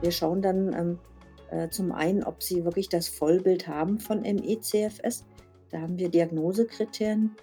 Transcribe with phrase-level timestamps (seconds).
[0.00, 0.98] Wir schauen dann ähm,
[1.50, 5.24] äh, zum einen, ob sie wirklich das Vollbild haben von ME-CFS.
[5.70, 7.36] Da haben wir Diagnosekriterien.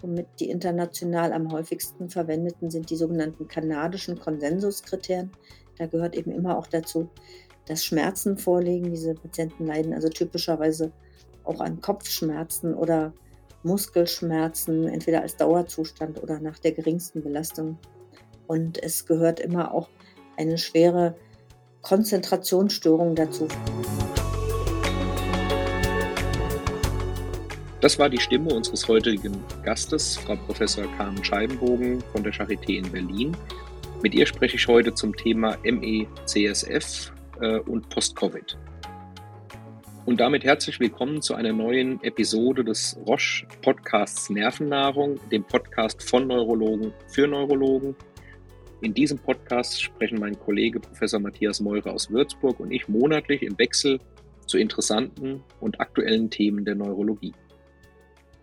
[0.00, 5.30] Somit die international am häufigsten verwendeten sind die sogenannten kanadischen Konsensuskriterien.
[5.78, 7.08] Da gehört eben immer auch dazu,
[7.66, 8.90] dass Schmerzen vorliegen.
[8.90, 10.92] Diese Patienten leiden also typischerweise
[11.44, 13.12] auch an Kopfschmerzen oder
[13.62, 17.78] Muskelschmerzen, entweder als Dauerzustand oder nach der geringsten Belastung.
[18.48, 19.88] Und es gehört immer auch
[20.36, 21.14] eine schwere
[21.82, 23.48] Konzentrationsstörung dazu.
[27.80, 32.90] Das war die Stimme unseres heutigen Gastes, Frau Professor Carmen Scheibenbogen von der Charité in
[32.90, 33.36] Berlin.
[34.02, 38.56] Mit ihr spreche ich heute zum Thema ME-CSF äh, und Post-Covid.
[40.04, 46.26] Und damit herzlich willkommen zu einer neuen Episode des Roche Podcasts Nervennahrung, dem Podcast von
[46.26, 47.94] Neurologen für Neurologen.
[48.82, 53.58] In diesem Podcast sprechen mein Kollege Professor Matthias Meurer aus Würzburg und ich monatlich im
[53.58, 53.98] Wechsel
[54.46, 57.32] zu interessanten und aktuellen Themen der Neurologie.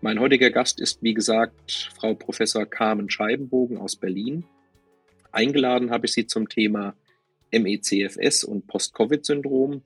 [0.00, 4.44] Mein heutiger Gast ist, wie gesagt, Frau Professor Carmen Scheibenbogen aus Berlin.
[5.30, 6.96] Eingeladen habe ich sie zum Thema
[7.52, 9.82] MECFS und Post-Covid-Syndrom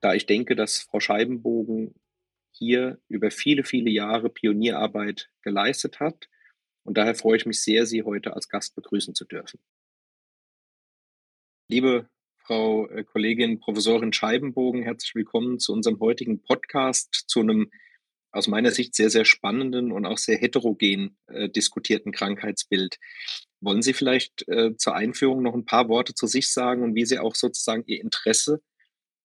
[0.00, 1.94] da ich denke, dass Frau Scheibenbogen
[2.52, 6.28] hier über viele, viele Jahre Pionierarbeit geleistet hat.
[6.88, 9.60] Und daher freue ich mich sehr, Sie heute als Gast begrüßen zu dürfen.
[11.68, 12.08] Liebe
[12.38, 17.70] Frau äh, Kollegin Professorin Scheibenbogen, herzlich willkommen zu unserem heutigen Podcast, zu einem
[18.32, 22.96] aus meiner Sicht sehr, sehr spannenden und auch sehr heterogen äh, diskutierten Krankheitsbild.
[23.60, 27.04] Wollen Sie vielleicht äh, zur Einführung noch ein paar Worte zu sich sagen und wie
[27.04, 28.62] Sie auch sozusagen Ihr Interesse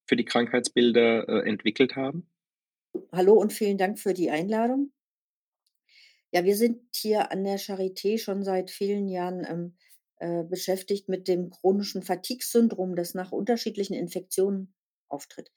[0.05, 2.30] für die Krankheitsbilder äh, entwickelt haben?
[3.14, 4.92] Hallo und vielen Dank für die Einladung.
[6.34, 9.76] Ja, wir sind hier an der Charité schon seit vielen Jahren ähm,
[10.17, 14.73] äh, beschäftigt mit dem chronischen Fatigue-Syndrom, das nach unterschiedlichen Infektionen
[15.10, 15.52] auftritt.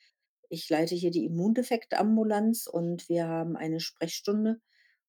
[0.50, 4.60] Ich leite hier die Immundefektambulanz und wir haben eine Sprechstunde.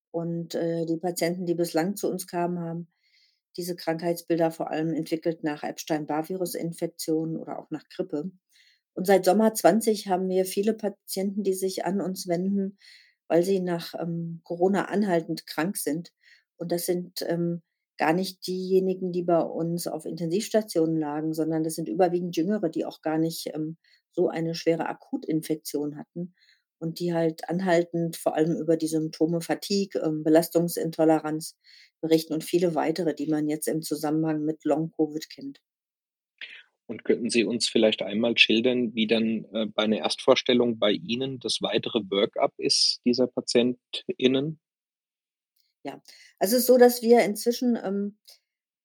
[0.10, 2.88] Und äh, die Patienten, die bislang zu uns kamen, haben
[3.58, 8.32] diese Krankheitsbilder vor allem entwickelt nach Epstein-Barr-Virus-Infektionen oder auch nach Grippe.
[8.94, 12.78] Und seit Sommer 20 haben wir viele Patienten, die sich an uns wenden,
[13.28, 16.12] weil sie nach ähm, Corona anhaltend krank sind.
[16.58, 17.62] Und das sind ähm,
[17.98, 22.86] gar nicht diejenigen, die bei uns auf Intensivstationen lagen, sondern das sind überwiegend Jüngere, die
[22.86, 23.78] auch gar nicht ähm,
[24.12, 26.34] so eine schwere Akutinfektion hatten
[26.80, 31.56] und die halt anhaltend vor allem über die Symptome Fatigue, ähm, Belastungsintoleranz
[32.02, 35.60] berichten und viele weitere, die man jetzt im Zusammenhang mit Long-Covid kennt.
[36.88, 41.40] Und könnten Sie uns vielleicht einmal schildern, wie dann äh, bei einer Erstvorstellung bei Ihnen
[41.40, 44.60] das weitere Workup ist dieser PatientInnen?
[45.84, 46.02] Ja,
[46.40, 48.18] also es ist so, dass wir inzwischen ähm,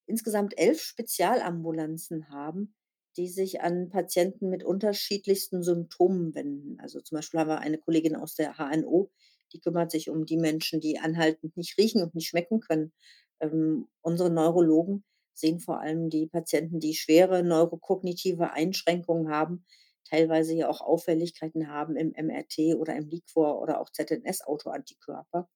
[0.06, 2.74] insgesamt elf Spezialambulanzen haben,
[3.16, 6.78] die sich an Patienten mit unterschiedlichsten Symptomen wenden.
[6.80, 9.10] Also zum Beispiel haben wir eine Kollegin aus der HNO,
[9.52, 12.92] die kümmert sich um die Menschen, die anhaltend nicht riechen und nicht schmecken können.
[13.40, 15.04] Ähm, unsere Neurologen
[15.34, 19.64] sehen vor allem die Patienten, die schwere neurokognitive Einschränkungen haben,
[20.04, 25.48] teilweise ja auch Auffälligkeiten haben im MRT oder im Liquor oder auch ZNS-Autoantikörper.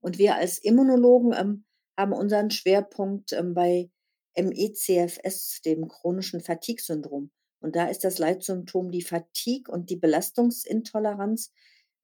[0.00, 1.64] Und wir als Immunologen ähm,
[1.96, 3.90] haben unseren Schwerpunkt ähm, bei
[4.36, 7.30] MECFS, dem chronischen Fatigue-Syndrom.
[7.60, 11.52] Und da ist das Leitsymptom die Fatigue und die Belastungsintoleranz.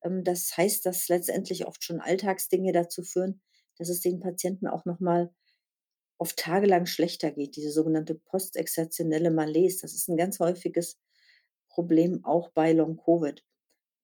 [0.03, 3.43] Ähm, das heißt, dass letztendlich oft schon Alltagsdinge dazu führen,
[3.77, 5.35] dass es den Patienten auch nochmal
[6.21, 9.79] oft tagelang schlechter geht, diese sogenannte postexertionelle Malaise.
[9.81, 11.01] Das ist ein ganz häufiges
[11.71, 13.43] Problem auch bei Long-Covid.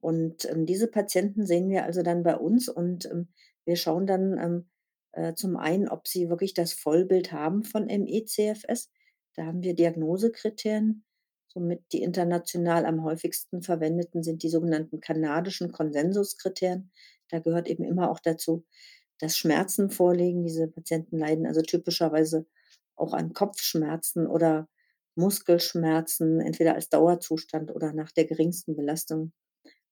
[0.00, 3.28] Und ähm, diese Patienten sehen wir also dann bei uns und ähm,
[3.66, 4.70] wir schauen dann ähm,
[5.12, 8.90] äh, zum einen, ob sie wirklich das Vollbild haben von ME-CFS.
[9.34, 11.04] Da haben wir Diagnosekriterien.
[11.48, 16.90] Somit die international am häufigsten verwendeten sind die sogenannten kanadischen Konsensuskriterien.
[17.28, 18.64] Da gehört eben immer auch dazu,
[19.18, 20.44] dass Schmerzen vorliegen.
[20.44, 22.46] Diese Patienten leiden also typischerweise
[22.96, 24.68] auch an Kopfschmerzen oder
[25.14, 29.32] Muskelschmerzen, entweder als Dauerzustand oder nach der geringsten Belastung.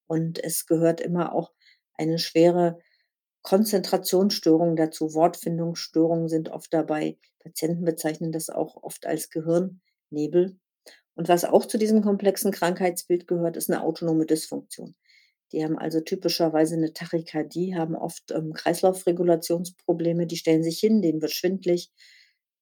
[0.06, 1.52] Und es gehört immer auch
[1.94, 2.78] eine schwere
[3.42, 5.14] Konzentrationsstörung dazu.
[5.14, 7.18] Wortfindungsstörungen sind oft dabei.
[7.40, 10.58] Patienten bezeichnen das auch oft als Gehirnnebel.
[11.14, 14.94] Und was auch zu diesem komplexen Krankheitsbild gehört, ist eine autonome Dysfunktion.
[15.54, 21.22] Die haben also typischerweise eine Tachykardie, haben oft ähm, Kreislaufregulationsprobleme, die stellen sich hin, denen
[21.22, 21.92] wird schwindlig.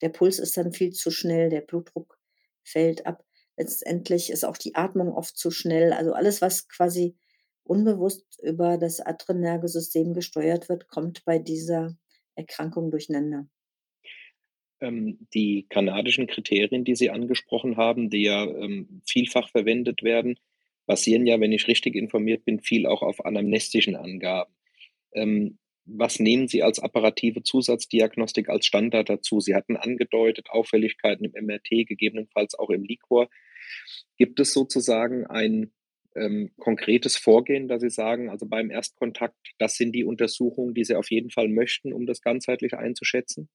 [0.02, 2.18] Der Puls ist dann viel zu schnell, der Blutdruck
[2.62, 3.24] fällt ab.
[3.56, 5.94] Letztendlich ist auch die Atmung oft zu schnell.
[5.94, 7.16] Also alles, was quasi
[7.64, 11.96] unbewusst über das Adrenergesystem gesteuert wird, kommt bei dieser
[12.34, 13.48] Erkrankung durcheinander.
[14.80, 20.36] Ähm, die kanadischen Kriterien, die Sie angesprochen haben, die ja ähm, vielfach verwendet werden,
[20.86, 24.54] basieren ja, wenn ich richtig informiert bin, viel auch auf anamnestischen Angaben.
[25.14, 29.40] Ähm, was nehmen Sie als apparative Zusatzdiagnostik als Standard dazu?
[29.40, 33.28] Sie hatten angedeutet, Auffälligkeiten im MRT, gegebenenfalls auch im Liquor.
[34.16, 35.72] Gibt es sozusagen ein
[36.14, 40.94] ähm, konkretes Vorgehen, dass Sie sagen, also beim Erstkontakt, das sind die Untersuchungen, die Sie
[40.94, 43.48] auf jeden Fall möchten, um das ganzheitlich einzuschätzen?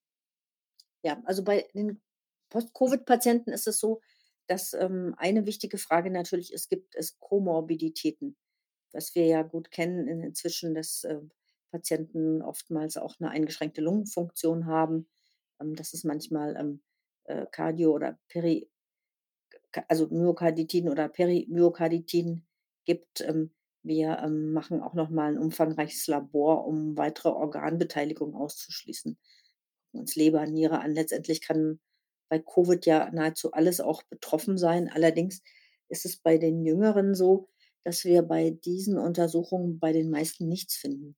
[1.04, 2.02] Ja, also bei den
[2.50, 4.02] Post-Covid-Patienten ist es so,
[4.48, 8.38] dass ähm, eine wichtige Frage natürlich ist, gibt es Komorbiditäten?
[8.94, 11.20] Was wir ja gut kennen in, inzwischen, dass äh,
[11.72, 15.08] Patienten oftmals auch eine eingeschränkte Lungenfunktion haben,
[15.62, 16.82] ähm, dass es manchmal ähm,
[17.26, 18.70] äh, Cardio- oder Peri,
[19.88, 22.48] also Myokarditiden oder Perimyokarditiden
[22.86, 23.22] gibt.
[23.22, 23.52] Ähm,
[23.84, 29.18] wir ähm, machen auch noch mal ein umfangreiches Labor, um weitere Organbeteiligung auszuschließen
[29.92, 30.94] uns Leber, Niere an.
[30.94, 31.80] Letztendlich kann
[32.30, 34.90] bei Covid ja nahezu alles auch betroffen sein.
[34.90, 35.42] Allerdings
[35.90, 37.50] ist es bei den Jüngeren so,
[37.84, 41.16] dass wir bei diesen Untersuchungen bei den meisten nichts finden.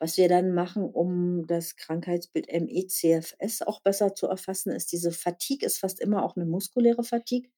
[0.00, 5.66] Was wir dann machen, um das Krankheitsbild ME-CFS auch besser zu erfassen, ist diese Fatigue,
[5.66, 7.50] ist fast immer auch eine muskuläre Fatigue.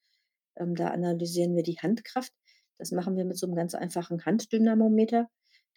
[0.56, 2.32] Ähm, da analysieren wir die Handkraft.
[2.78, 5.30] Das machen wir mit so einem ganz einfachen Handdynamometer.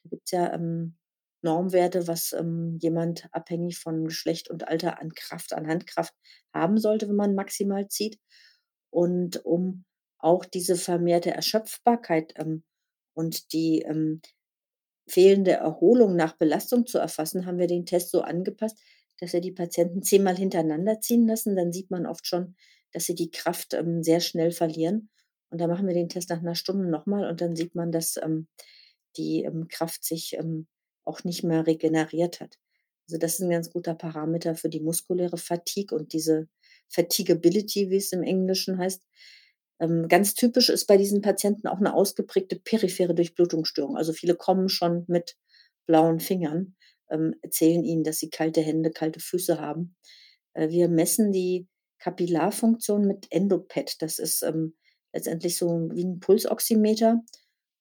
[0.03, 0.97] Da gibt's ja ähm,
[1.45, 6.13] Normwerte, was ähm, jemand abhängig von Geschlecht und Alter an Kraft, an Handkraft
[6.53, 8.19] haben sollte, wenn man maximal zieht.
[8.89, 9.85] Und um
[10.17, 12.63] auch diese vermehrte Erschöpfbarkeit ähm,
[13.13, 14.21] und die ähm,
[15.07, 18.77] fehlende Erholung nach Belastung zu erfassen, haben wir den Test so angepasst,
[19.19, 21.55] dass wir die Patienten zehnmal hintereinander ziehen lassen.
[21.55, 22.55] Dann sieht man oft schon,
[22.91, 25.09] dass sie die Kraft ähm, sehr schnell verlieren.
[25.51, 28.17] Und dann machen wir den Test nach einer Stunde nochmal und dann sieht man, dass
[28.17, 28.47] ähm,
[29.15, 30.67] die ähm, Kraft sich ähm,
[31.05, 32.57] auch nicht mehr regeneriert hat.
[33.07, 36.47] Also das ist ein ganz guter Parameter für die muskuläre Fatigue und diese
[36.89, 39.03] Fatigability, wie es im Englischen heißt.
[39.79, 43.97] Ähm, ganz typisch ist bei diesen Patienten auch eine ausgeprägte periphere Durchblutungsstörung.
[43.97, 45.35] Also viele kommen schon mit
[45.85, 46.75] blauen Fingern,
[47.09, 49.95] ähm, erzählen ihnen, dass sie kalte Hände, kalte Füße haben.
[50.53, 51.67] Äh, wir messen die
[51.99, 54.01] Kapillarfunktion mit Endopet.
[54.01, 54.75] Das ist ähm,
[55.13, 57.21] letztendlich so wie ein Pulsoximeter.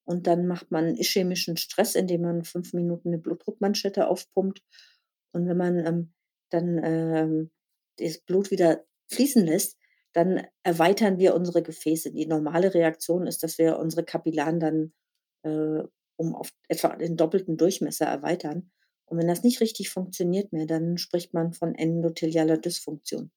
[0.04, 4.62] Und dann macht man ischämischen Stress, indem man fünf Minuten eine Blutdruckmanschette aufpumpt.
[5.32, 6.12] Und wenn man ähm,
[6.50, 7.50] dann ähm,
[7.98, 9.78] das Blut wieder fließen lässt,
[10.12, 12.12] dann erweitern wir unsere Gefäße.
[12.12, 14.92] Die normale Reaktion ist, dass wir unsere Kapillaren dann
[15.42, 15.82] äh,
[16.16, 18.70] um auf etwa den doppelten Durchmesser erweitern.
[19.06, 23.30] Und wenn das nicht richtig funktioniert mehr, dann spricht man von endothelialer Dysfunktion.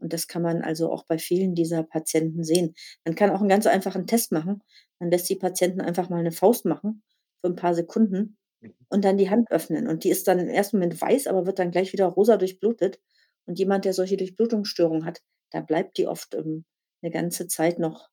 [0.00, 2.74] Und das kann man also auch bei vielen dieser Patienten sehen.
[3.04, 4.62] Man kann auch einen ganz einfachen Test machen.
[4.98, 7.02] Man lässt die Patienten einfach mal eine Faust machen
[7.40, 8.74] für ein paar Sekunden Mhm.
[8.88, 9.88] und dann die Hand öffnen.
[9.88, 13.00] Und die ist dann im ersten Moment weiß, aber wird dann gleich wieder rosa durchblutet.
[13.46, 15.20] Und jemand, der solche Durchblutungsstörungen hat,
[15.50, 16.64] da bleibt die oft, ähm,
[17.02, 18.08] 'ne ganze Zeit noch,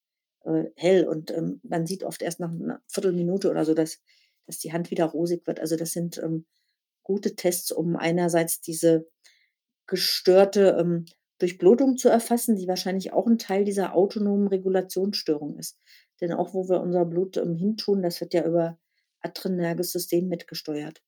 [0.46, 4.00] äh, hell und, ähm, man sieht oft erst nach einer Viertelminute oder so, dass
[4.48, 5.60] dass die Hand wieder rosig wird.
[5.60, 6.46] Also, das sind, ähm,
[7.04, 9.08] gute Tests, um einerseits diese
[9.88, 11.06] gestörte, ähm,
[11.40, 15.78] Durchblutung zu erfassen, die wahrscheinlich auch ein Teil dieser autonomen Regulationsstörung ist.
[16.22, 18.80] Denn auch wo wir unser Blut, ähm, hintun, das wird ja über
[19.22, 21.02] adrenerges System mitgesteuert.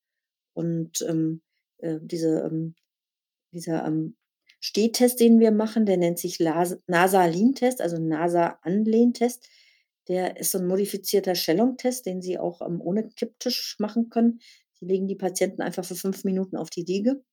[0.53, 1.41] Und, ähm,
[1.79, 2.75] äh, diese, ähm
[3.53, 4.15] dieser, ähm,
[4.61, 9.47] Stehtest, den wir machen, der nennt sich Las Nasalin-Test, also NASA-Anlehntest.
[10.09, 14.41] Der ist so 'n modifizierter Schellung-Test, den Sie auch, ähm, ohne Kipptisch machen können.
[14.73, 17.23] Sie legen die Patienten einfach für 5 Minuten auf die Liege,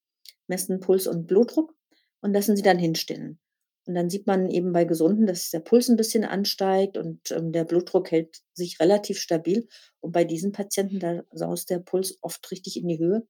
[0.48, 1.75] messen Puls und Blutdruck
[2.22, 3.38] und lassen sie dann hinstellen.
[3.86, 7.52] Und dann sieht man eben bei Gesunden, dass der Puls 'n bisschen ansteigt und, ähm,
[7.52, 9.68] der Blutdruck hält sich relativ stabil.
[10.00, 13.26] Und bei diesen Patienten, da saust der Puls oft richtig in die Höhe.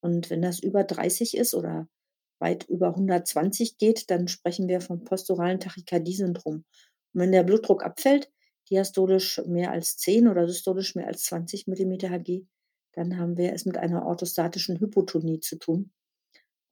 [0.00, 1.88] Und wenn das über 30 ist oder
[2.38, 6.56] weit über 120 geht, dann sprechen wir vom posturalen Tachykardie-Syndrom.
[6.56, 6.64] Und
[7.20, 8.30] wenn der Blutdruck abfällt,
[8.70, 12.46] diastolisch mehr als 10 oder systolisch mehr als 20 Millimeter Hg,
[12.92, 15.92] dann haben wir es mit einer orthostatischen Hypotonie zu tun.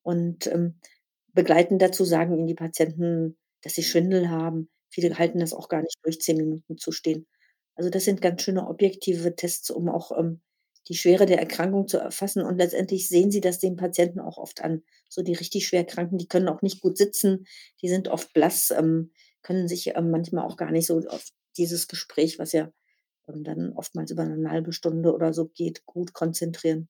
[0.02, 0.80] Und, ähm,
[1.34, 4.70] begleitend dazu sagen Ihnen die Patienten, dass sie Schwindel haben.
[4.90, 7.26] Viele halten das auch gar nicht durch, 10 Minuten zu stehen.
[7.76, 10.40] Also, das sind ganz schöne objektive Tests, um auch, ähm,
[10.88, 12.42] die Schwere der Erkrankung zu erfassen.
[12.42, 14.82] Und letztendlich sehen Sie das den Patienten auch oft an.
[15.08, 17.46] So die richtig schwer Kranken, die können auch nicht gut sitzen,
[17.82, 19.12] die sind oft blass, ähm,
[19.42, 21.26] können sich, ähm, manchmal auch gar nicht so auf
[21.56, 22.70] dieses Gespräch, was ja,
[23.28, 26.88] ähm, dann oftmals über eine halbe Stunde oder so geht, gut konzentrieren.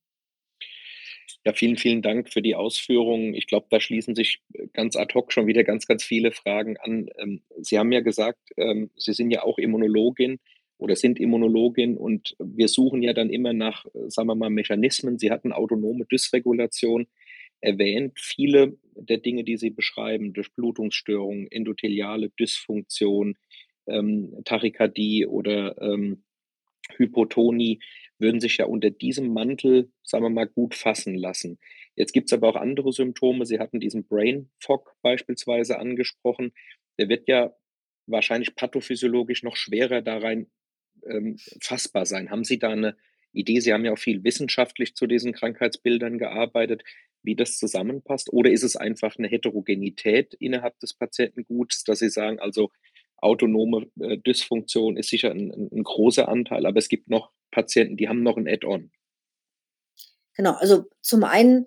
[1.45, 3.35] Ja, vielen, vielen Dank für die Ausführungen.
[3.35, 6.77] Ich glaube, da schließen sich äh, ganz ad hoc schon wieder ganz, ganz viele Fragen
[6.79, 7.09] an.
[7.19, 10.41] Ähm, Sie haben ja gesagt, ähm, Sie sind ja auch Immunologin
[10.79, 15.19] oder sind Immunologin und wir suchen ja dann immer nach, äh, sagen wir mal, Mechanismen.
[15.19, 17.07] Sie hatten autonome Dysregulation
[17.61, 23.37] erwähnt, viele der Dinge, die Sie beschreiben, Durchblutungsstörungen, endotheliale Dysfunktion,
[23.87, 26.25] ähm, Tachykardie oder ähm,
[26.97, 27.81] Hypotonie,
[28.19, 31.59] würden sich ja unter diesem Mantel, sagen wir mal, gut fassen lassen.
[31.97, 33.47] Jetzt gibt es aber auch andere Symptome.
[33.47, 36.53] Sie hatten diesen Brain Fog beispielsweise angesprochen.
[36.99, 37.55] Der wird ja
[38.07, 40.51] wahrscheinlich pathophysiologisch noch schwerer da rein
[41.07, 42.31] ähm, fassbar sein.
[42.31, 42.97] Haben Sie da eine
[43.33, 43.61] Idee?
[43.61, 46.83] Sie haben ja auch viel wissenschaftlich zu diesen Krankheitsbildern gearbeitet,
[47.23, 48.33] wie das zusammenpasst.
[48.33, 52.71] Oder ist es einfach eine Heterogenität innerhalb des Patientenguts, dass Sie sagen, also
[53.17, 57.97] autonome äh, Dysfunktion ist sicher ein, ein, ein großer Anteil, aber es gibt noch Patienten,
[57.97, 58.91] die haben noch ein Add-on.
[60.37, 61.67] Genau, also zum einen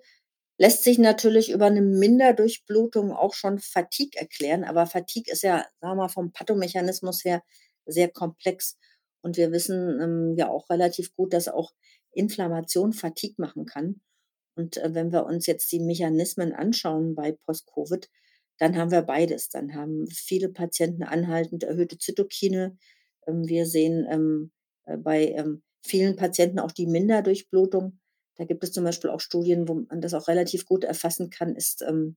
[0.58, 5.92] lässt sich natürlich über eine Minderdurchblutung auch schon Fatigue erklären, aber Fatigue ist ja, sagen
[5.92, 7.42] wir mal, vom Pathomechanismus her
[7.86, 8.76] sehr komplex.
[9.22, 11.72] Und wir wissen ähm, ja auch relativ gut, dass auch
[12.12, 14.00] Inflammation Fatigue machen kann.
[14.54, 18.08] Und äh, wenn wir uns jetzt die Mechanismen anschauen bei Post-Covid,
[18.58, 19.48] dann haben wir beides.
[19.48, 22.76] Dann haben viele Patienten anhaltend erhöhte Zytokine.
[23.26, 24.52] Ähm, wir sehen ähm,
[24.84, 28.00] äh, bei ähm, vielen Patienten auch die Minderdurchblutung.
[28.36, 31.56] Da gibt es zum Beispiel auch Studien, wo man das auch relativ gut erfassen kann,
[31.56, 32.16] ist ähm,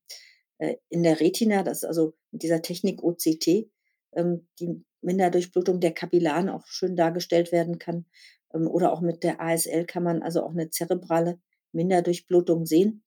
[0.59, 3.69] äh, in der Retina, das ist also mit dieser Technik OCT,
[4.13, 8.05] ähm, die Minderdurchblutung der Kapillaren auch schön dargestellt werden kann.
[8.53, 11.39] Ähm, oder auch mit der ASL kann man also auch eine zerebrale
[11.71, 13.03] Minderdurchblutung sehen.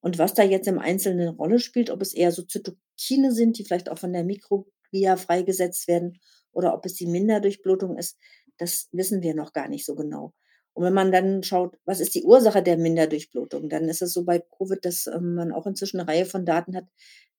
[0.00, 3.58] Und was da jetzt im Einzelnen eine Rolle spielt, ob es eher so Zytokine sind,
[3.58, 6.18] die vielleicht auch von der Mikroglia freigesetzt werden,
[6.52, 8.18] oder ob es die Minderdurchblutung ist,
[8.62, 10.32] das wissen wir noch gar nicht so genau.
[10.74, 14.24] Und wenn man dann schaut, was ist die Ursache der Minderdurchblutung, dann ist es so
[14.24, 16.86] bei Covid, dass ähm, man auch inzwischen eine Reihe von Daten hat,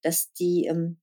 [0.02, 1.00] dass die ähm,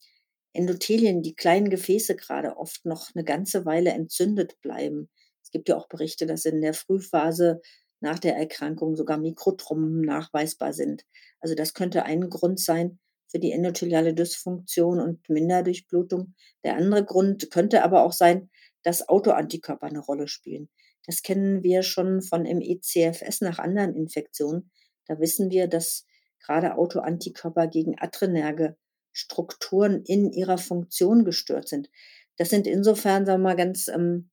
[0.52, 5.08] Endothelien, die kleinen Gefäße gerade oft noch eine ganze Weile entzündet bleiben.
[5.42, 7.60] Es gibt ja auch Berichte, dass in der Frühphase
[8.00, 11.04] nach der Erkrankung sogar Mikrothromben nachweisbar sind.
[11.40, 12.98] Also das könnte ein Grund sein
[13.28, 16.34] für die endotheliale Dysfunktion und Minderdurchblutung.
[16.64, 18.50] Der andere Grund könnte aber auch sein,
[18.82, 20.68] dass Autoantikörper eine Rolle spielen.
[21.06, 24.70] Das kennen wir schon von MECFS nach anderen Infektionen.
[25.06, 26.06] Da wissen wir, dass
[26.38, 28.76] gerade Autoantikörper gegen adrenerge
[29.12, 31.90] Strukturen in ihrer Funktion gestört sind.
[32.36, 34.30] Das sind insofern, sagen wir mal, ganz, ähm,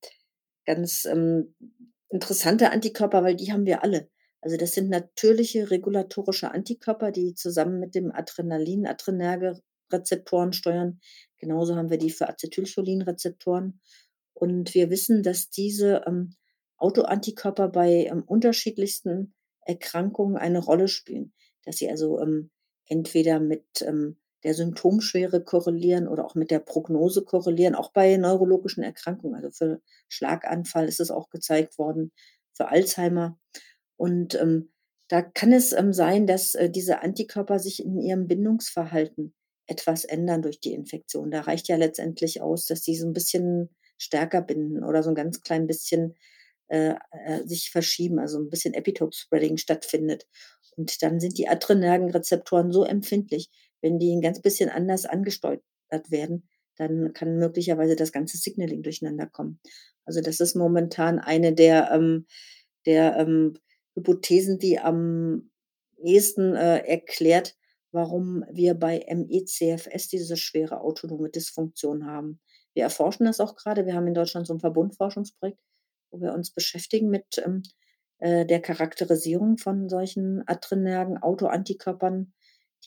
[0.65, 1.55] ganz ähm,
[2.09, 4.09] interessante Antikörper, weil die haben wir alle.
[4.41, 9.61] Also das sind natürliche regulatorische Antikörper, die zusammen mit dem Adrenalin, adrenerge
[9.91, 10.99] Rezeptoren steuern.
[11.37, 13.81] Genauso haben wir die für Acetylcholinrezeptoren.
[14.37, 16.35] Und wir wissen, dass diese ähm,
[16.77, 21.33] Autoantikörper bei ähm, unterschiedlichsten Erkrankungen eine Rolle spielen.
[21.65, 22.51] Dass sie also ähm,
[22.85, 28.83] entweder mit ähm, der Symptomschwere korrelieren oder auch mit der Prognose korrelieren, auch bei neurologischen
[28.83, 29.35] Erkrankungen.
[29.35, 32.11] Also für Schlaganfall ist es auch gezeigt worden,
[32.53, 33.39] für Alzheimer.
[33.95, 34.71] Und ähm,
[35.07, 39.33] da kann es ähm, sein, dass äh, diese Antikörper sich in ihrem Bindungsverhalten
[39.65, 41.31] etwas ändern durch die Infektion.
[41.31, 45.15] Da reicht ja letztendlich aus, dass sie so ein bisschen stärker binden oder so ein
[45.15, 46.15] ganz klein bisschen
[46.67, 50.27] äh, äh, sich verschieben, also ein bisschen Epitope-Spreading stattfindet.
[50.75, 53.49] Und dann sind die Adrenergenrezeptoren so empfindlich,
[53.81, 55.61] wenn die ein ganz bisschen anders angesteuert
[56.09, 59.59] werden, dann kann möglicherweise das ganze Signaling durcheinander kommen.
[60.05, 62.27] Also das ist momentan eine der, ähm,
[62.85, 63.57] der ähm,
[63.95, 65.49] Hypothesen, die am
[66.03, 67.55] ehesten äh, erklärt,
[67.91, 72.39] warum wir bei MECFS diese schwere autonome Dysfunktion haben.
[72.77, 73.87] Wir erforschen das auch gerade.
[73.87, 75.57] Wir haben in Deutschland so ein Verbundforschungsprojekt,
[76.11, 77.63] wo wir uns beschäftigen mit ähm,
[78.19, 82.33] äh, der Charakterisierung von solchen adrenergen Autoantikörpern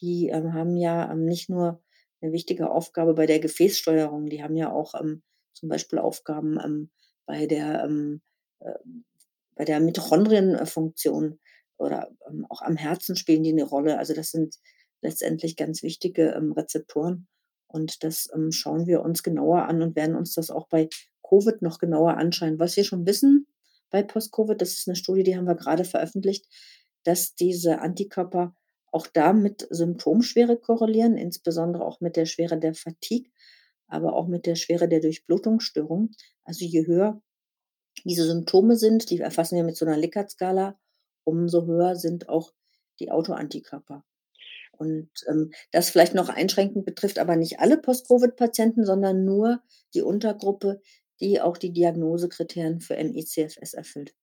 [0.00, 1.82] die ähm, haben ja ähm, nicht nur
[2.20, 6.90] eine wichtige Aufgabe bei der Gefäßsteuerung, die haben ja auch ähm, zum Beispiel Aufgaben ähm,
[7.26, 8.23] bei der, ähm,
[8.61, 8.78] äh,
[9.56, 11.40] bei der Mitochondrienfunktion
[11.78, 12.11] oder
[12.49, 13.99] auch am Herzen spielen die eine Rolle.
[13.99, 14.54] Also das sind
[15.02, 17.26] letztendlich ganz wichtige Rezeptoren.
[17.73, 20.89] Und das ähm, schauen wir uns genauer an und werden uns das auch bei
[21.23, 22.59] Covid noch genauer anschauen.
[22.59, 23.47] Was wir schon wissen
[23.91, 26.47] bei Post-Covid, das ist eine Studie, die haben wir gerade veröffentlicht,
[27.05, 28.55] dass diese Antikörper
[28.93, 33.31] auch da mit Symptomschwere korrelieren, insbesondere auch mit der Schwere der Fatigue,
[33.87, 36.11] aber auch mit der Schwere der Durchblutungsstörung.
[36.45, 37.23] Also je höher
[38.05, 40.79] diese Symptome sind, die erfassen wir mit so einer Likert-Skala,
[41.25, 42.53] umso höher sind auch
[42.99, 44.05] die Autoantikörper.
[44.81, 49.61] Und ähm, das vielleicht noch einschränkend betrifft aber nicht alle Post-Covid-Patienten, sondern nur
[49.93, 50.81] die Untergruppe,
[51.21, 54.15] die auch die Diagnosekriterien für MECFS erfüllt.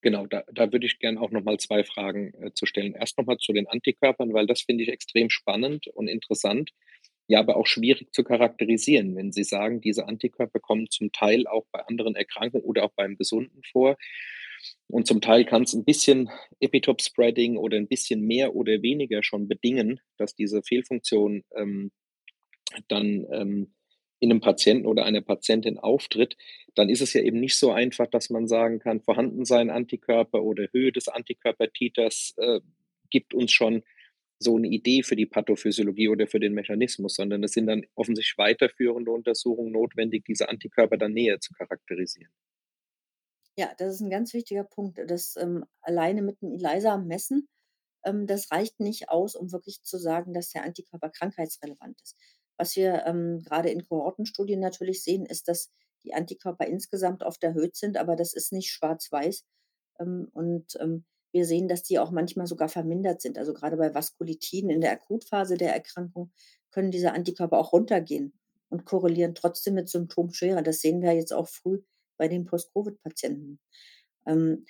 [0.00, 2.94] Genau, da, da würde ich gerne auch nochmal zwei Fragen äh, zu stellen.
[2.94, 6.70] Erst nochmal zu den Antikörpern, weil das finde ich extrem spannend und interessant,
[7.26, 9.16] ja, aber auch schwierig zu charakterisieren.
[9.16, 13.16] Wenn Sie sagen, diese Antikörper kommen zum Teil auch bei anderen Erkrankungen oder auch beim
[13.16, 13.96] Gesunden vor,
[14.88, 16.30] Und zum Teil kann es ein bisschen
[16.60, 21.90] Epitope-Spreading oder ein bisschen mehr oder weniger schon bedingen, dass diese Fehlfunktion ähm,
[22.88, 23.74] dann ähm,
[24.20, 26.36] in einem Patienten oder einer Patientin auftritt,
[26.74, 30.42] dann ist es ja eben nicht so einfach, dass man sagen kann, vorhanden sein Antikörper
[30.42, 32.60] oder Höhe des Antikörpertiters äh,
[33.10, 33.82] gibt uns schon
[34.38, 38.38] so eine Idee für die Pathophysiologie oder für den Mechanismus, sondern es sind dann offensichtlich
[38.38, 42.32] weiterführende Untersuchungen notwendig, diese Antikörper dann näher zu charakterisieren.
[43.56, 44.98] Ja, das ist ein ganz wichtiger Punkt.
[45.08, 47.48] Das, ähm, alleine mit dem ELISA messen,
[48.04, 52.16] ähm, das reicht nicht aus, um wirklich zu sagen, dass der Antikörper krankheitsrelevant ist.
[52.58, 55.70] Was wir, ähm, grade in Kohortenstudien natürlich sehen, ist, dass
[56.04, 59.44] die Antikörper insgesamt oft erhöht sind, aber das ist nicht schwarz-weiß.
[60.00, 63.38] Ähm, und, ähm, wir sehen, dass die auch manchmal sogar vermindert sind.
[63.38, 66.32] Also, gerade bei Vaskulitin in der Akutphase der Erkrankung
[66.70, 68.34] können diese Antikörper auch runtergehen
[68.68, 70.62] und korrelieren trotzdem mit Symptomschwere.
[70.62, 71.82] Das sehen wir jetzt auch früh
[72.16, 73.60] bei den Post-Covid-Patienten.
[74.26, 74.64] Ähm,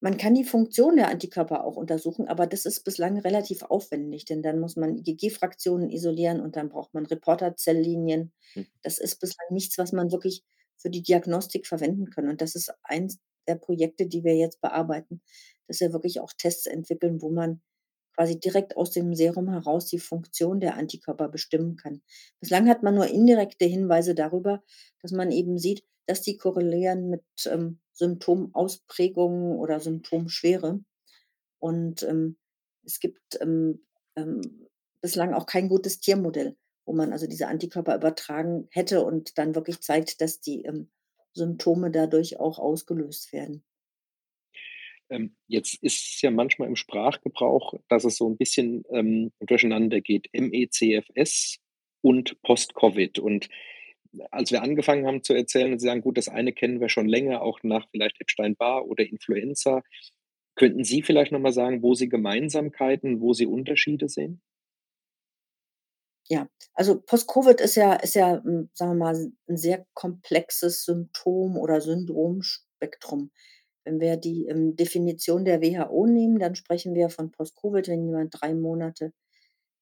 [0.00, 4.42] man kann die Funktion der Antikörper auch untersuchen, aber das ist bislang relativ aufwendig, denn
[4.42, 8.32] dann muss man IgG-Fraktionen isolieren und dann braucht man Reporterzelllinien.
[8.54, 8.66] Hm.
[8.82, 10.42] Das ist bislang nichts, was man wirklich
[10.76, 12.28] für die Diagnostik verwenden kann.
[12.28, 15.22] Und das ist eins der Projekte, die wir jetzt bearbeiten,
[15.68, 17.60] dass wir wirklich auch Tests entwickeln, wo man
[18.16, 22.02] quasi direkt aus dem Serum heraus die Funktion der Antikörper bestimmen kann.
[22.40, 24.62] Bislang hat man nur indirekte Hinweise darüber,
[25.00, 30.80] dass man eben sieht, dass die korrelieren mit, ähm, Symptomausprägungen oder Symptomschwere.
[31.58, 32.36] Und, ähm,
[32.84, 33.84] es gibt, ähm,
[34.16, 34.68] ähm,
[35.00, 36.56] bislang auch kein gutes Tiermodell,
[36.86, 40.90] wo man also diese Antikörper übertragen hätte und dann wirklich zeigt, dass die, ähm,
[41.34, 43.64] Symptome dadurch auch ausgelöst werden.
[45.10, 48.84] Ähm, jetzt ist es ja manchmal im Sprachgebrauch, dass es so ein bisschen,
[49.40, 51.58] durcheinander geht, MECFS
[52.02, 53.18] und Post-Covid.
[53.18, 53.48] Und
[54.30, 57.08] als wir angefangen haben zu erzählen und Sie sagen: „Gut, das eine kennen wir schon
[57.08, 59.82] länger, auch nach vielleicht Epstein-Barr oder Influenza.“
[60.56, 64.42] Könnten Sie vielleicht noch mal sagen, wo Sie Gemeinsamkeiten, wo Sie Unterschiede sehen?
[66.28, 71.56] Ja, also Post-Covid ist ja ist ja, hm, sagen wir mal, ein sehr komplexes Symptom
[71.58, 73.30] oder Syndromspektrum.
[73.84, 78.34] Wenn wir die, ähm, Definition der WHO nehmen, dann sprechen wir von Post-Covid, wenn jemand
[78.40, 79.12] 3 Monate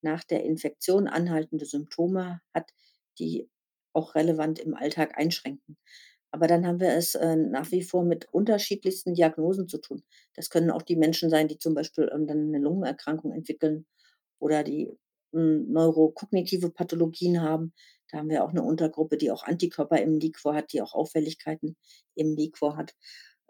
[0.03, 2.73] nach der Infektion anhaltende Symptome hat,
[3.19, 3.49] die
[3.93, 5.77] auch relevant im Alltag einschränken.
[6.33, 10.03] Aber dann haben wir es, äh, nach wie vor mit unterschiedlichsten Diagnosen zu tun.
[10.35, 13.87] Das können auch die Menschen sein, die zum Beispiel, ähm, dann 'ne Lungenerkrankung entwickeln
[14.41, 14.91] oder die,
[15.33, 17.73] hm, neurokognitive Pathologien haben.
[18.11, 21.77] Da haben wir auch eine Untergruppe, die auch Antikörper im Liquor hat, die auch Auffälligkeiten
[22.17, 22.95] im Liquor hat.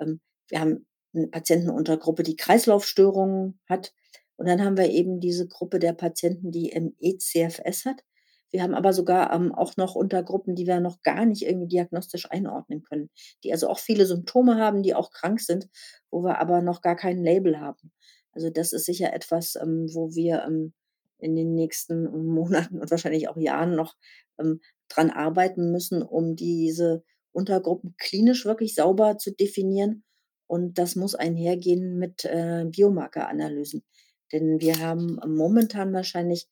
[0.00, 3.94] Ähm, wir haben eine Patientenuntergruppe, die Kreislaufstörungen hat.
[4.36, 8.02] Und dann haben wir eben diese Gruppe der Patienten, die ME/CFS hat.
[8.50, 12.30] Wir haben aber sogar, ähm, auch noch Untergruppen, die wir noch gar nicht irgendwie diagnostisch
[12.30, 13.10] einordnen können,
[13.44, 15.68] die also auch viele Symptome haben, die auch krank sind,
[16.10, 17.92] wo wir aber noch gar kein Label haben.
[18.32, 20.72] Also, das ist sicher etwas, ähm, wo wir, ähm,
[21.18, 23.96] in den nächsten Monaten und wahrscheinlich auch Jahren noch,
[24.38, 30.04] ähm, dran arbeiten müssen, um diese Untergruppen klinisch wirklich sauber zu definieren.
[30.46, 33.84] Und das muss einhergehen mit, äh, Biomarkeranalysen.
[34.32, 36.48] Denn wir haben momentan wahrscheinlich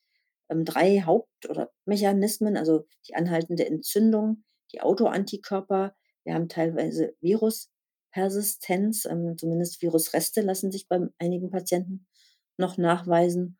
[0.50, 5.94] ähm, 3 Haupt oder Mechanismen, also die anhaltende Entzündung, die Autoantikörper.
[6.24, 12.06] Wir haben teilweise Viruspersistenz, ähm, zumindest Virusreste lassen sich bei einigen Patienten
[12.56, 13.58] noch nachweisen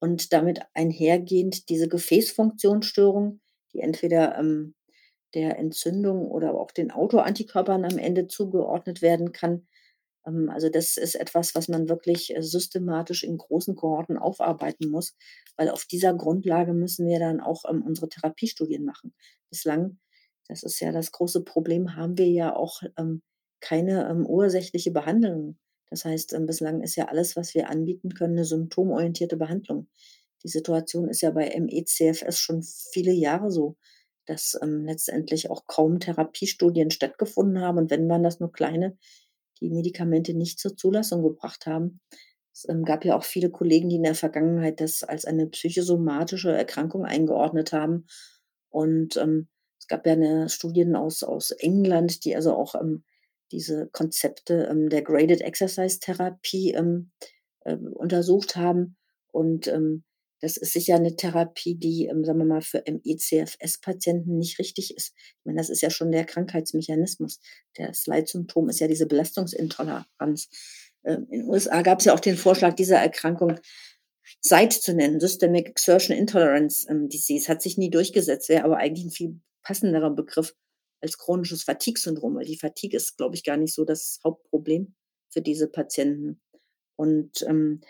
[0.00, 3.40] und damit einhergehend diese Gefäßfunktionsstörung,
[3.72, 4.74] die entweder, ähm,
[5.34, 9.68] der Entzündung oder auch den Autoantikörpern am Ende zugeordnet werden kann.
[10.26, 15.16] Ähm, also das ist etwas, was man wirklich, äh, systematisch in großen Kohorten aufarbeiten muss,
[15.56, 19.14] weil auf dieser Grundlage müssen wir dann auch, ähm, unsere Therapiestudien machen.
[19.50, 19.98] Bislang,
[20.48, 23.22] das ist ja das große Problem, haben wir ja auch, ähm,
[23.60, 25.58] keine, ursächliche Behandlung.
[25.90, 29.88] Das heißt, bislang ist ja alles, was wir anbieten können, eine symptomorientierte Behandlung.
[30.44, 33.76] Die Situation ist ja bei ME/CFS schon viele Jahre so,
[34.26, 38.96] dass, letztendlich auch kaum Therapiestudien stattgefunden haben und wenn, waren das nur kleine
[39.60, 42.00] die Medikamente nicht zur Zulassung gebracht haben.
[42.54, 46.52] Es, ähm, gab ja auch viele Kollegen, die in der Vergangenheit das als eine psychosomatische
[46.52, 48.06] Erkrankung eingeordnet haben.
[48.70, 49.48] Und, ähm,
[49.80, 53.04] es gab ja 'ne Studien aus aus England, die also auch, ähm,
[53.52, 57.10] diese Konzepte, ähm, der Graded Exercise Therapie, ähm,
[57.66, 58.96] ähm, untersucht haben.
[59.32, 60.04] Und, ähm,
[60.40, 65.14] das ist sicher eine Therapie, die, ähm, sagen wir mal, für ME/CFS-Patienten nicht richtig ist.
[65.16, 67.40] Ich meine, das ist ja schon der Krankheitsmechanismus.
[67.74, 70.48] Das Leitsymptom ist ja diese Belastungsintoleranz.
[71.04, 73.58] Ähm, in den USA gab es ja auch den Vorschlag, dieser Erkrankung
[74.40, 77.48] SIDE zu nennen, Systemic Exertion Intolerance, ähm, Disease.
[77.48, 80.54] Hat sich nie durchgesetzt, wäre aber eigentlich ein viel passenderer Begriff
[81.02, 84.94] als chronisches Fatigue-Syndrom, weil die Fatigue ist, glaube ich, gar nicht so das Hauptproblem.
[85.32, 86.40] für diese Patienten.
[86.96, 87.82] Und ähm,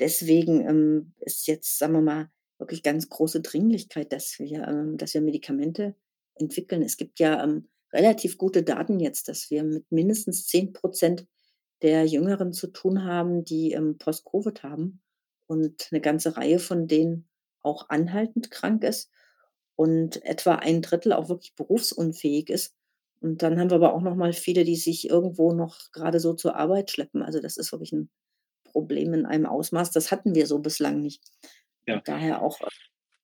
[0.00, 5.14] deswegen ähm, ist jetzt, sagen wir mal, wirklich ganz große Dringlichkeit, dass wir, ähm, dass
[5.14, 5.94] wir Medikamente
[6.34, 6.82] entwickeln.
[6.82, 11.26] Es gibt ja ähm, relativ gute Daten jetzt, dass wir mit mindestens 10 Prozent
[11.82, 15.00] der Jüngeren zu tun haben, die ähm, Post-Covid haben
[15.46, 17.28] und eine ganze Reihe von denen
[17.62, 19.10] auch anhaltend krank ist
[19.76, 22.74] und etwa ein Drittel auch wirklich berufsunfähig ist.
[23.20, 26.34] Und dann haben wir aber auch noch mal viele, die sich irgendwo noch gerade so
[26.34, 27.22] zur Arbeit schleppen.
[27.22, 28.10] Also, das ist wirklich ein
[28.68, 31.22] Problem in einem Ausmaß, das hatten wir so bislang nicht.
[31.86, 32.00] Ja.
[32.04, 32.58] Daher auch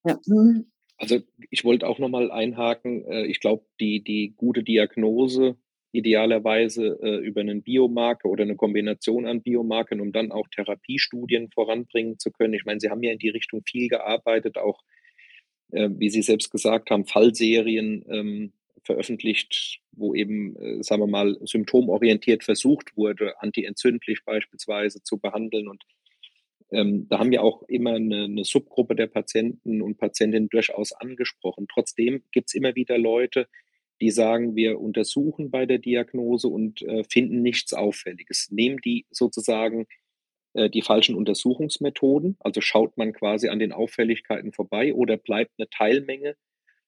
[0.06, 0.70] ja, mhm.
[0.96, 3.04] Also, ich wollte auch noch mal einhaken.
[3.06, 5.56] Äh, ich glaube, die die gute Diagnose
[5.92, 12.18] idealerweise, äh, über einen Biomarker oder eine Kombination an Biomarkern, um dann auch Therapiestudien voranbringen
[12.18, 12.54] zu können.
[12.54, 14.80] Ich meine, Sie haben ja in die Richtung viel gearbeitet, auch,
[15.70, 18.52] äh, wie Sie selbst gesagt haben, Fallserien, ähm,
[18.84, 25.68] veröffentlicht, wo eben, äh, sagen wir mal, symptomorientiert versucht wurde, antientzündlich beispielsweise zu behandeln.
[25.68, 25.82] Und
[26.70, 31.66] ähm, da haben wir auch immer eine, eine, Subgruppe der Patienten und Patientinnen durchaus angesprochen.
[31.72, 33.48] Trotzdem gibt es immer wieder Leute,
[34.00, 38.50] die sagen, wir untersuchen bei der Diagnose und äh, finden nichts Auffälliges.
[38.50, 39.86] Nehmen die sozusagen
[40.54, 45.68] äh, die falschen Untersuchungsmethoden, also schaut man quasi an den Auffälligkeiten vorbei oder bleibt eine
[45.68, 46.36] Teilmenge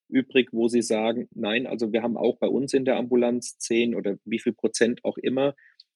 [0.09, 3.95] übrig, wo Sie sagen, nein, also wir haben auch bei uns in der Ambulanz 10
[3.95, 5.55] oder wie viel Prozent auch immer,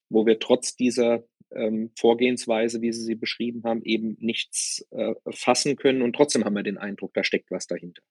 [0.09, 5.75] wo wir trotz dieser ähm, Vorgehensweise, wie Sie sie beschrieben haben, eben nichts äh, fassen
[5.75, 8.01] können und trotzdem haben wir den Eindruck, da steckt was dahinter.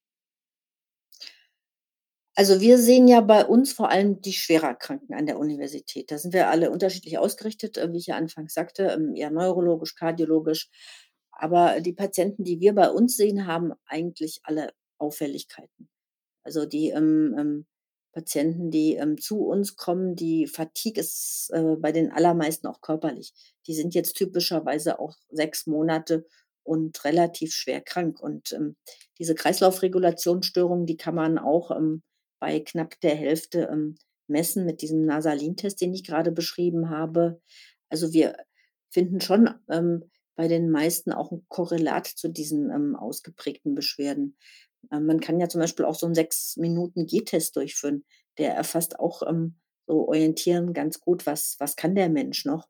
[2.41, 6.11] Also, wir sehen ja bei uns vor allem die schwer Erkrankten an der Universität.
[6.11, 9.95] Da sind wir alle unterschiedlich ausgerichtet, äh, wie ich ja anfangs sagte, ähm, eher neurologisch,
[9.95, 10.71] kardiologisch.
[11.33, 15.90] Aber die Patienten, die wir bei uns sehen, haben eigentlich alle Auffälligkeiten.
[16.43, 17.67] Also die ähm, ähm,
[18.13, 23.33] Patienten, die ähm, zu uns kommen, die Fatigue ist äh, bei den allermeisten auch körperlich.
[23.67, 26.27] Die sind jetzt typischerweise auch sechs Monate
[26.63, 28.21] und relativ schwer krank.
[28.21, 28.77] Und ähm,
[29.19, 32.03] diese Kreislaufregulationsstörungen, die kann man auch ähm,
[32.41, 37.41] bei knapp der Hälfte ähm, messen mit diesem Nasalintest, den ich gerade beschrieben habe.
[37.89, 38.37] Also wir
[38.89, 44.37] finden schon ähm, bei den meisten auch ein Korrelat zu diesen ähm, ausgeprägten Beschwerden.
[44.93, 48.05] Ähm, man kann ja zum Beispiel auch so 'n 6 Minuten Geh-Test durchführen.
[48.39, 52.69] Der erfasst auch, ähm, so orientieren ganz gut, was was kann der Mensch noch.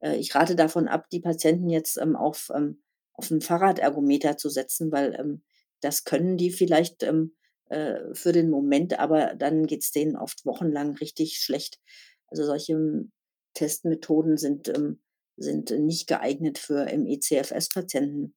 [0.00, 2.82] Äh, ich rate davon ab, die Patienten jetzt, ähm, auf ähm,
[3.14, 5.42] auf 'n Fahrradergometer zu setzen, weil, ähm,
[5.80, 7.34] das können die vielleicht, ähm,
[7.70, 11.80] äh, für den Moment, aber dann geht's denen oft wochenlang richtig schlecht.
[12.28, 13.12] Also, solche, hm,
[13.54, 15.00] Testmethoden sind, ähm
[15.40, 18.34] sind nicht geeignet für ME/CFS-Patienten.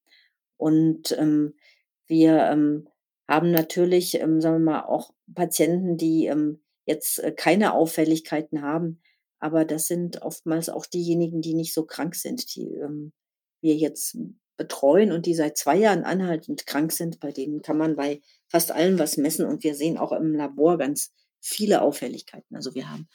[0.58, 1.56] Und, ähm,
[2.08, 2.88] wir, ähm
[3.32, 9.02] haben natürlich, ähm, sagen wir mal, auch Patienten, die, ähm, jetzt, äh, keine Auffälligkeiten haben,
[9.40, 13.14] aber das sind oftmals auch diejenigen, die nicht so krank sind, die, ähm,
[13.62, 14.18] wir jetzt
[14.58, 17.20] betreuen und die seit 2 Jahren anhaltend krank sind.
[17.20, 20.78] Bei denen kann man bei fast allen was messen und wir sehen auch im Labor
[20.78, 22.56] ganz viele Auffälligkeiten.
[22.56, 23.08] Also, wir haben,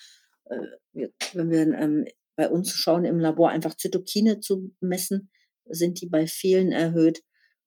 [0.47, 0.59] äh,
[0.93, 5.31] wir wenn wir, ähm, bei uns schauen im Labor einfach Zytokine zu messen,
[5.69, 7.23] sind die bei vielen erhöht.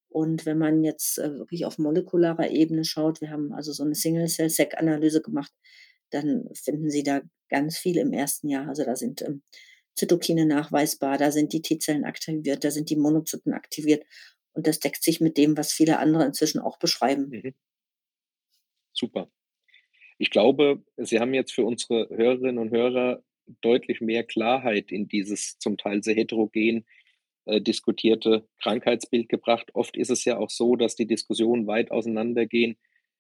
[0.09, 3.95] Und wenn man jetzt, äh, wirklich auf molekularer Ebene schaut, wir haben also so 'ne
[3.95, 5.53] Single-Cell-Seq-Analyse gemacht,
[6.11, 8.67] dann finden Sie da ganz viel im ersten Jahr.
[8.69, 9.43] Also, da sind, ähm,
[9.95, 14.03] Zytokine nachweisbar, da sind die T-Zellen aktiviert, da sind die Monozyten aktiviert
[14.53, 17.29] und das deckt sich mit dem, was viele andere inzwischen auch beschreiben.
[17.31, 17.53] Mhm.
[18.95, 19.29] Super.
[20.19, 23.23] Ich glaube, Sie haben jetzt für unsere Hörerinnen und Hörer
[23.61, 26.85] deutlich mehr Klarheit in dieses zum Teil sehr heterogen
[27.49, 29.69] äh, diskutierte Krankheitsbild gebracht.
[29.73, 32.77] Oft ist es ja auch so, dass die Diskussionen weit auseinandergehen,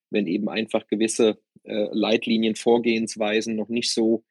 [0.09, 4.23] wenn eben einfach gewisse äh, Leitlinien, Vorgehensweisen noch nicht so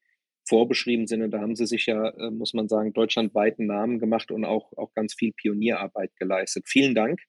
[0.48, 1.22] vorbeschrieben sind.
[1.22, 4.72] Und da haben sie sich ja, äh, muss man sagen, deutschlandweiten Namen gemacht und auch,
[4.76, 6.68] auch ganz viel Pionierarbeit geleistet.
[6.68, 7.20] Vielen Dank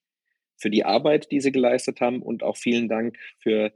[0.56, 3.72] für die Arbeit, die Sie geleistet haben und auch vielen Dank für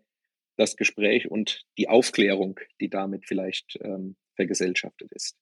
[0.57, 5.37] das Gespräch und die Aufklärung, die damit vielleicht ähm, vergesellschaftet ist.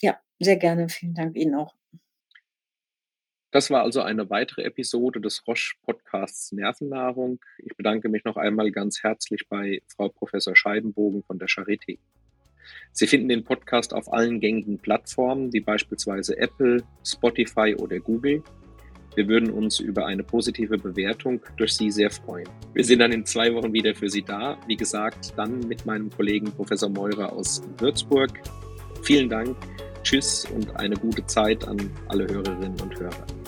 [0.00, 0.88] Ja, sehr gerne.
[0.88, 1.74] Vielen Dank Ihnen auch.
[3.54, 7.38] Das war also eine weitere Episode des Roche-Podcasts Nervennahrung.
[7.58, 11.98] Ich bedanke mich noch einmal ganz herzlich bei Frau Professor Scheibenbogen von der Charité.
[12.90, 18.42] Sie finden den Podcast auf allen gängigen Plattformen, wie beispielsweise Apple, Spotify oder Google.
[19.14, 22.48] Wir würden uns über eine positive Bewertung durch Sie sehr freuen.
[22.72, 24.58] Wir sind dann in zwei Wochen wieder für Sie da.
[24.66, 28.32] Wie gesagt, dann mit meinem Kollegen Professor Meurer aus Würzburg.
[29.04, 29.56] Vielen Dank,
[30.02, 33.43] tschüss und eine gute Zeit an alle Hörerinnen und Hörer.